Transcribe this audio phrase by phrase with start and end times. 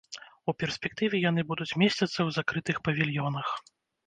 [0.53, 3.55] У перспектыве яны будуць месціцца ў закрытых павільёнах.